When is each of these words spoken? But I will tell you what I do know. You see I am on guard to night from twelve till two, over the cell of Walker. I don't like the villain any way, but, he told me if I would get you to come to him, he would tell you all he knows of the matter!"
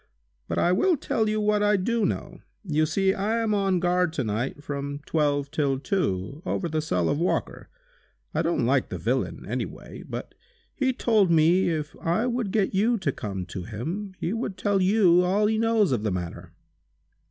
But 0.47 0.57
I 0.57 0.71
will 0.71 0.97
tell 0.97 1.29
you 1.29 1.39
what 1.39 1.61
I 1.61 1.77
do 1.77 2.07
know. 2.07 2.39
You 2.63 2.87
see 2.87 3.13
I 3.13 3.37
am 3.37 3.53
on 3.53 3.79
guard 3.79 4.13
to 4.13 4.23
night 4.23 4.63
from 4.63 4.99
twelve 5.05 5.51
till 5.51 5.77
two, 5.77 6.41
over 6.43 6.67
the 6.67 6.81
cell 6.81 7.07
of 7.07 7.19
Walker. 7.19 7.69
I 8.33 8.41
don't 8.41 8.65
like 8.65 8.89
the 8.89 8.97
villain 8.97 9.45
any 9.47 9.67
way, 9.67 10.03
but, 10.09 10.33
he 10.73 10.91
told 10.91 11.29
me 11.29 11.69
if 11.69 11.95
I 12.01 12.25
would 12.25 12.49
get 12.51 12.73
you 12.73 12.97
to 12.97 13.11
come 13.11 13.45
to 13.53 13.61
him, 13.65 14.15
he 14.17 14.33
would 14.33 14.57
tell 14.57 14.81
you 14.81 15.21
all 15.23 15.45
he 15.45 15.59
knows 15.59 15.91
of 15.91 16.01
the 16.01 16.11
matter!" 16.11 16.51